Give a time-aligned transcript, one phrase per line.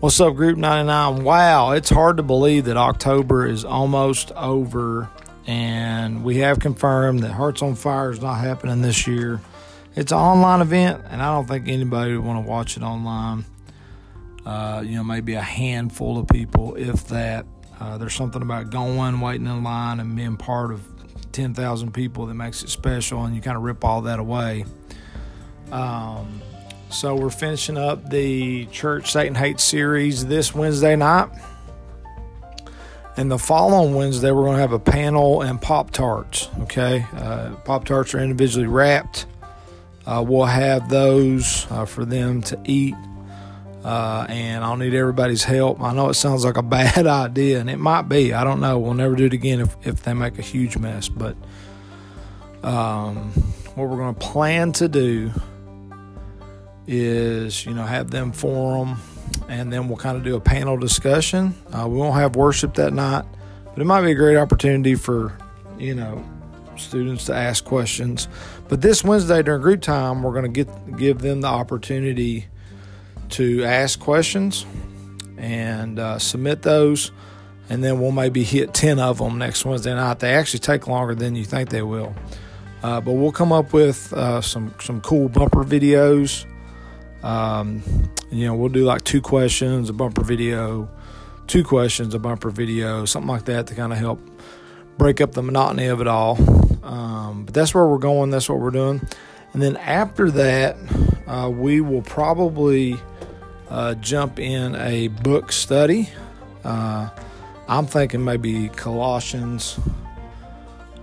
[0.00, 1.24] What's up, Group 99?
[1.24, 5.10] Wow, it's hard to believe that October is almost over,
[5.44, 9.40] and we have confirmed that Hearts on Fire is not happening this year.
[9.96, 13.44] It's an online event, and I don't think anybody would want to watch it online.
[14.46, 17.44] Uh, you know, maybe a handful of people, if that.
[17.80, 20.80] Uh, there's something about going, waiting in line, and being part of
[21.32, 24.64] 10,000 people that makes it special, and you kind of rip all that away.
[25.72, 26.40] Um,
[26.90, 31.28] so we're finishing up the Church Satan Hates series this Wednesday night.
[33.16, 36.48] And the following Wednesday, we're going to have a panel and Pop Tarts.
[36.60, 37.04] Okay.
[37.14, 39.26] Uh, Pop Tarts are individually wrapped.
[40.06, 42.94] Uh, we'll have those uh, for them to eat.
[43.84, 45.80] Uh, and I'll need everybody's help.
[45.80, 48.32] I know it sounds like a bad idea, and it might be.
[48.32, 48.78] I don't know.
[48.78, 51.08] We'll never do it again if, if they make a huge mess.
[51.08, 51.36] But
[52.62, 53.30] um,
[53.74, 55.32] what we're going to plan to do
[56.90, 58.96] is you know have them forum
[59.48, 61.54] and then we'll kind of do a panel discussion.
[61.70, 63.24] Uh, we won't have worship that night
[63.74, 65.36] but it might be a great opportunity for
[65.78, 66.24] you know
[66.76, 68.26] students to ask questions.
[68.68, 72.46] But this wednesday during group time we're going to get give them the opportunity
[73.30, 74.64] to ask questions
[75.36, 77.12] and uh, submit those
[77.68, 80.20] and then we'll maybe hit 10 of them next wednesday night.
[80.20, 82.14] They actually take longer than you think they will.
[82.82, 86.46] Uh, but we'll come up with uh, some some cool bumper videos
[87.22, 87.82] um,
[88.30, 90.88] you know, we'll do like two questions, a bumper video,
[91.46, 94.20] two questions, a bumper video, something like that to kind of help
[94.98, 96.38] break up the monotony of it all.
[96.84, 98.30] Um, but that's where we're going.
[98.30, 99.06] That's what we're doing.
[99.52, 100.76] And then after that,
[101.26, 102.96] uh, we will probably
[103.70, 106.10] uh, jump in a book study.
[106.64, 107.08] Uh,
[107.68, 109.78] I'm thinking maybe Colossians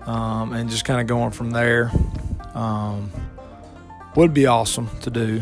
[0.06, 1.92] um, and just kind of going from there.
[2.54, 3.12] Um,
[4.16, 5.42] would be awesome to do.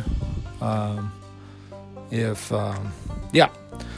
[0.62, 1.12] Um,
[2.12, 2.92] if um,
[3.32, 3.50] yeah,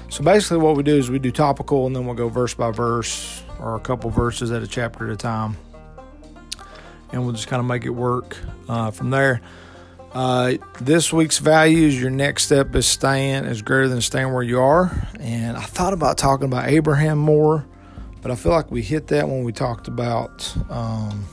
[0.10, 2.72] so basically what we do is we do topical and then we'll go verse by
[2.72, 5.58] verse or a couple verses at a chapter at a time,
[7.12, 8.38] and we'll just kind of make it work
[8.70, 9.42] uh, from there.
[10.16, 14.62] Uh, this week's values, your next step is staying is greater than staying where you
[14.62, 15.10] are.
[15.20, 17.66] And I thought about talking about Abraham more,
[18.22, 21.26] but I feel like we hit that when we talked about, um,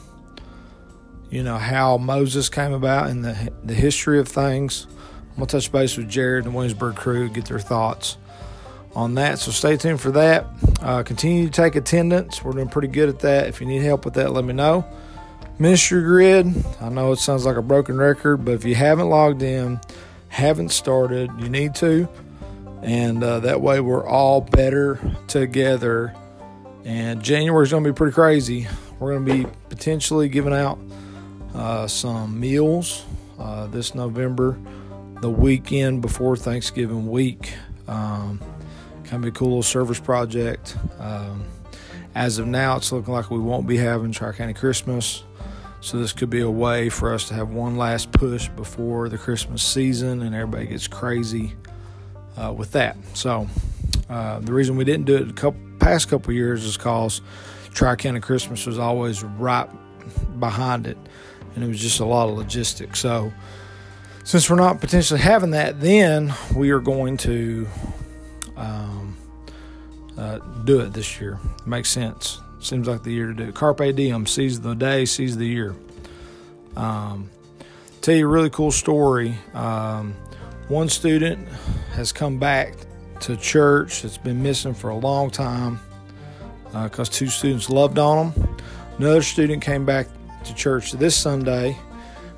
[1.30, 4.88] you know, how Moses came about and the the history of things.
[5.32, 8.18] I'm going to touch base with Jared and the Williamsburg crew, get their thoughts
[8.94, 9.38] on that.
[9.38, 10.46] So stay tuned for that.
[10.82, 12.44] Uh, continue to take attendance.
[12.44, 13.48] We're doing pretty good at that.
[13.48, 14.84] If you need help with that, let me know.
[15.58, 19.42] Ministry Grid, I know it sounds like a broken record, but if you haven't logged
[19.42, 19.80] in,
[20.28, 22.08] haven't started, you need to.
[22.82, 26.14] And uh, that way we're all better together.
[26.84, 28.66] And January is going to be pretty crazy.
[28.98, 30.78] We're going to be potentially giving out
[31.54, 33.04] uh, some meals
[33.38, 34.58] uh, this November
[35.22, 37.54] the weekend before Thanksgiving week.
[37.86, 38.40] Um,
[39.04, 40.76] kind of a cool little service project.
[40.98, 41.44] Um,
[42.16, 45.22] as of now, it's looking like we won't be having Tri County Christmas.
[45.80, 49.16] So this could be a way for us to have one last push before the
[49.16, 51.54] Christmas season and everybody gets crazy
[52.36, 52.96] uh, with that.
[53.14, 53.46] So
[54.10, 57.20] uh, the reason we didn't do it the couple, past couple years is because
[57.72, 59.68] Tri County Christmas was always right
[60.40, 60.98] behind it,
[61.54, 62.98] and it was just a lot of logistics.
[62.98, 63.32] So
[64.24, 67.66] since we're not potentially having that, then we are going to
[68.56, 69.16] um,
[70.16, 71.38] uh, do it this year.
[71.58, 72.40] It makes sense.
[72.60, 73.54] Seems like the year to do it.
[73.54, 75.74] Carpe diem, seize the day, seize the year.
[76.76, 77.30] Um,
[78.00, 79.36] tell you a really cool story.
[79.54, 80.14] Um,
[80.68, 81.48] one student
[81.94, 82.74] has come back
[83.20, 85.80] to church that's been missing for a long time
[86.72, 88.56] because uh, two students loved on him.
[88.98, 90.06] Another student came back
[90.44, 91.76] to church this Sunday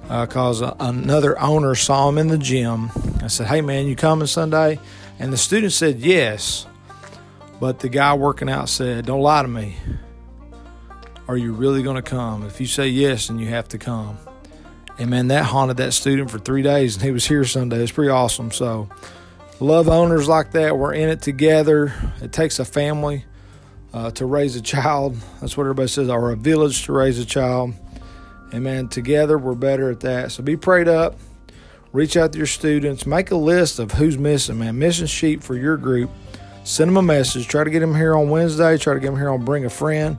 [0.05, 2.91] because uh, another owner saw him in the gym.
[3.23, 4.79] I said, Hey, man, you coming Sunday?
[5.19, 6.67] And the student said, Yes.
[7.61, 9.77] But the guy working out said, Don't lie to me.
[11.27, 12.45] Are you really going to come?
[12.45, 14.19] If you say yes, then you have to come.
[14.99, 17.79] And man, that haunted that student for three days, and he was here Sunday.
[17.83, 18.51] It's pretty awesome.
[18.51, 18.89] So,
[19.59, 20.77] love owners like that.
[20.77, 21.95] We're in it together.
[22.21, 23.25] It takes a family
[23.95, 25.17] uh, to raise a child.
[25.41, 27.75] That's what everybody says, or a village to raise a child.
[28.53, 30.33] And man, together we're better at that.
[30.33, 31.17] So be prayed up.
[31.93, 33.07] Reach out to your students.
[33.07, 34.79] Make a list of who's missing, man.
[34.79, 36.11] Missing sheep for your group.
[36.65, 37.47] Send them a message.
[37.47, 38.77] Try to get them here on Wednesday.
[38.79, 40.17] Try to get them here on Bring a Friend.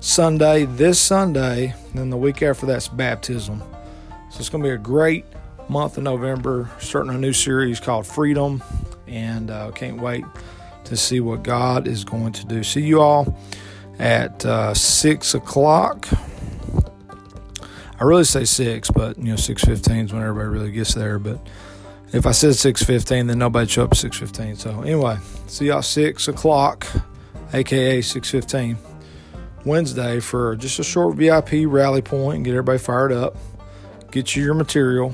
[0.00, 1.74] Sunday, this Sunday.
[1.88, 3.60] And then the week after that's baptism.
[4.30, 5.24] So it's going to be a great
[5.68, 6.70] month of November.
[6.78, 8.62] Starting a new series called Freedom.
[9.08, 10.24] And uh, can't wait
[10.84, 12.62] to see what God is going to do.
[12.62, 13.36] See you all
[13.98, 16.06] at uh, 6 o'clock.
[17.98, 21.18] I really say six, but you know, six fifteen is when everybody really gets there.
[21.18, 21.38] But
[22.12, 24.56] If I said 6:15, then nobody show up at 6:15.
[24.56, 26.86] So anyway, see y'all six o'clock,
[27.52, 28.76] aka 6:15,
[29.64, 33.36] Wednesday for just a short VIP rally point and get everybody fired up.
[34.12, 35.12] Get you your material,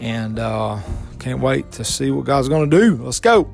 [0.00, 0.78] and uh,
[1.18, 2.96] can't wait to see what God's to do.
[3.02, 3.50] Let's go.